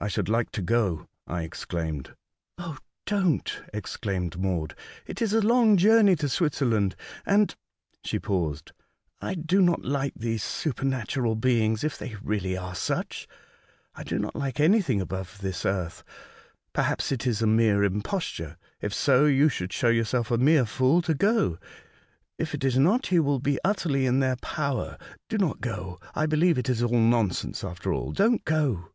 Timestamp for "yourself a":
19.90-20.38